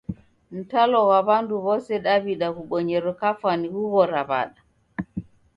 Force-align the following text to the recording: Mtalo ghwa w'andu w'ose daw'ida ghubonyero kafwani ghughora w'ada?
Mtalo 0.55 0.99
ghwa 1.05 1.19
w'andu 1.27 1.55
w'ose 1.65 1.93
daw'ida 2.05 2.47
ghubonyero 2.55 3.09
kafwani 3.19 3.67
ghughora 3.73 4.21
w'ada? 4.29 4.61